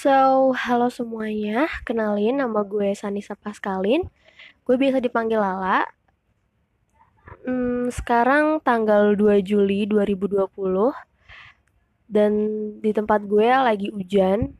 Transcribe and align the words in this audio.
So, 0.00 0.56
halo 0.56 0.88
semuanya. 0.88 1.68
Kenalin, 1.84 2.40
nama 2.40 2.64
gue 2.64 2.88
Sanisa 2.96 3.36
Paskalin. 3.36 4.08
Gue 4.64 4.80
biasa 4.80 4.96
dipanggil 4.96 5.36
Lala. 5.36 5.84
Hmm, 7.44 7.92
sekarang 7.92 8.64
tanggal 8.64 9.12
2 9.12 9.44
Juli 9.44 9.84
2020. 9.84 10.48
Dan 12.08 12.32
di 12.80 12.96
tempat 12.96 13.28
gue 13.28 13.44
lagi 13.44 13.92
hujan, 13.92 14.56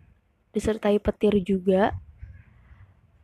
disertai 0.52 1.00
petir 1.00 1.32
juga. 1.40 1.96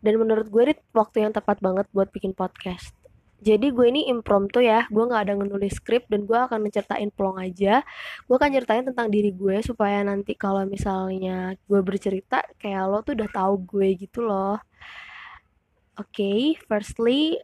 Dan 0.01 0.17
menurut 0.17 0.49
gue 0.49 0.73
ini 0.73 0.75
waktu 0.97 1.29
yang 1.29 1.37
tepat 1.37 1.61
banget 1.61 1.85
buat 1.93 2.09
bikin 2.17 2.33
podcast. 2.33 2.97
Jadi 3.37 3.69
gue 3.69 3.87
ini 3.93 4.09
impromptu 4.09 4.65
ya, 4.65 4.89
gue 4.89 5.05
gak 5.05 5.29
ada 5.29 5.35
ngenulis 5.37 5.77
skrip 5.77 6.09
dan 6.09 6.25
gue 6.25 6.37
akan 6.37 6.57
menceritain 6.57 7.13
plong 7.13 7.37
aja. 7.37 7.85
Gue 8.25 8.35
akan 8.41 8.49
ceritain 8.49 8.85
tentang 8.89 9.13
diri 9.13 9.29
gue 9.29 9.61
supaya 9.61 10.01
nanti 10.01 10.33
kalau 10.33 10.65
misalnya 10.65 11.53
gue 11.69 11.81
bercerita 11.85 12.41
kayak 12.57 12.89
lo 12.89 13.05
tuh 13.05 13.13
udah 13.13 13.29
tahu 13.29 13.55
gue 13.77 13.89
gitu 14.01 14.25
loh. 14.25 14.57
Oke, 15.97 16.17
okay, 16.17 16.41
firstly 16.65 17.37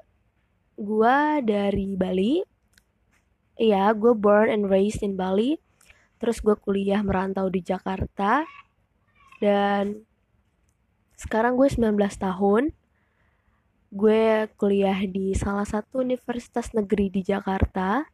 gue 0.81 1.19
dari 1.45 1.93
Bali. 1.93 2.41
Iya, 3.61 3.93
gue 3.93 4.17
born 4.17 4.49
and 4.49 4.73
raised 4.73 5.05
in 5.05 5.15
Bali. 5.15 5.61
Terus 6.17 6.41
gue 6.41 6.57
kuliah 6.57 7.05
merantau 7.05 7.53
di 7.53 7.61
Jakarta. 7.61 8.49
Dan 9.45 10.09
sekarang 11.21 11.61
gue 11.61 11.69
19 11.69 12.01
tahun 12.17 12.73
gue 13.93 14.49
kuliah 14.57 14.97
di 15.05 15.37
salah 15.37 15.69
satu 15.69 16.01
universitas 16.01 16.73
negeri 16.73 17.13
di 17.13 17.21
Jakarta 17.21 18.09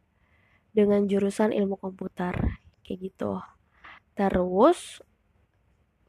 dengan 0.75 1.07
jurusan 1.07 1.55
ilmu 1.55 1.79
komputer 1.79 2.35
kayak 2.83 2.99
gitu. 2.99 3.39
Terus 4.11 4.99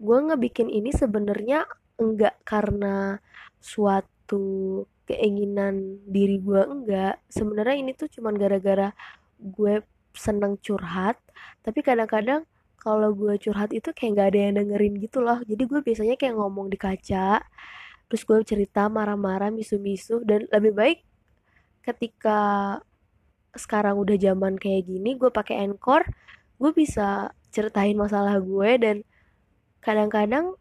gue 0.02 0.18
ngebikin 0.26 0.66
ini 0.66 0.90
sebenarnya 0.90 1.70
enggak 2.02 2.34
karena 2.42 3.22
suatu 3.62 4.82
keinginan 5.06 6.02
diri 6.02 6.42
gue 6.42 6.66
enggak. 6.66 7.22
Sebenarnya 7.30 7.76
ini 7.78 7.94
tuh 7.94 8.10
cuman 8.10 8.34
gara-gara 8.34 8.90
gue 9.38 9.86
seneng 10.18 10.58
curhat 10.58 11.14
tapi 11.62 11.86
kadang-kadang 11.86 12.42
kalau 12.82 13.14
gue 13.14 13.38
curhat 13.38 13.70
itu 13.70 13.94
kayak 13.94 14.10
nggak 14.18 14.28
ada 14.34 14.38
yang 14.50 14.54
dengerin 14.58 14.94
gitu 14.98 15.22
loh. 15.22 15.38
Jadi 15.46 15.62
gue 15.62 15.78
biasanya 15.78 16.18
kayak 16.18 16.34
ngomong 16.34 16.66
di 16.66 16.78
kaca 16.80 17.38
terus 18.10 18.26
gue 18.26 18.42
cerita 18.42 18.90
marah-marah 18.90 19.54
misu-misu 19.54 20.20
dan 20.26 20.50
lebih 20.50 20.74
baik 20.74 20.98
ketika 21.86 22.40
sekarang 23.54 23.96
udah 23.98 24.18
zaman 24.18 24.58
kayak 24.58 24.90
gini 24.90 25.14
gue 25.14 25.30
pakai 25.30 25.62
encore 25.62 26.04
gue 26.58 26.70
bisa 26.74 27.30
ceritain 27.54 27.94
masalah 27.94 28.36
gue 28.42 28.70
dan 28.82 28.96
kadang-kadang 29.80 30.58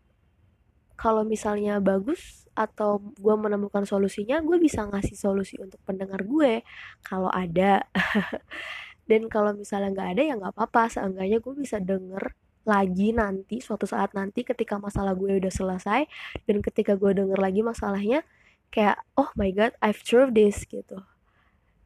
kalau 1.00 1.24
misalnya 1.24 1.80
bagus 1.80 2.50
atau 2.60 3.00
gue 3.00 3.36
menemukan 3.40 3.88
solusinya 3.88 4.44
gue 4.44 4.60
bisa 4.60 4.84
ngasih 4.84 5.16
solusi 5.16 5.56
untuk 5.64 5.80
pendengar 5.88 6.28
gue 6.28 6.60
kalau 7.08 7.32
ada. 7.32 7.88
Dan 9.10 9.26
kalau 9.26 9.56
misalnya 9.58 9.90
nggak 9.96 10.10
ada 10.14 10.22
ya 10.22 10.34
nggak 10.38 10.54
apa-apa. 10.54 10.92
Seenggaknya 10.92 11.40
gue 11.40 11.54
bisa 11.56 11.80
denger 11.80 12.36
lagi 12.68 13.16
nanti 13.16 13.64
suatu 13.64 13.88
saat 13.88 14.12
nanti 14.12 14.44
ketika 14.44 14.76
masalah 14.78 15.16
gue 15.16 15.40
udah 15.40 15.52
selesai 15.52 16.06
dan 16.44 16.58
ketika 16.60 17.00
gue 17.00 17.16
denger 17.16 17.40
lagi 17.40 17.64
masalahnya 17.64 18.28
kayak 18.70 19.00
oh 19.16 19.32
my 19.40 19.50
god 19.56 19.74
I've 19.80 20.04
tried 20.04 20.36
this 20.36 20.68
gitu. 20.68 21.02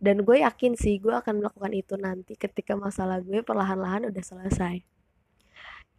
Dan 0.04 0.28
gue 0.28 0.44
yakin 0.44 0.76
sih 0.76 1.00
gue 1.00 1.16
akan 1.16 1.40
melakukan 1.40 1.72
itu 1.72 1.96
nanti 1.96 2.36
ketika 2.36 2.76
masalah 2.76 3.24
gue 3.24 3.40
perlahan-lahan 3.40 4.12
udah 4.12 4.24
selesai. 4.24 4.84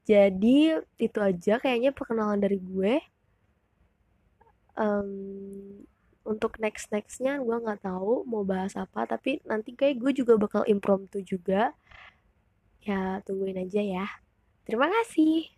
Jadi 0.05 0.77
itu 1.01 1.19
aja 1.25 1.57
kayaknya 1.57 1.97
perkenalan 1.97 2.37
dari 2.37 2.61
gue. 2.61 3.01
Um, 4.75 5.87
untuk 6.27 6.59
next 6.61 6.91
nextnya 6.91 7.39
gue 7.41 7.57
nggak 7.63 7.87
tahu 7.87 8.27
mau 8.27 8.43
bahas 8.43 8.75
apa 8.75 9.07
tapi 9.07 9.39
nanti 9.47 9.73
kayak 9.77 10.03
gue 10.03 10.13
juga 10.13 10.37
bakal 10.37 10.63
impromptu 10.69 11.25
juga. 11.25 11.73
Ya 12.85 13.25
tungguin 13.25 13.57
aja 13.57 13.81
ya 13.81 14.24
Terima 14.65 14.89
kasih. 14.89 15.54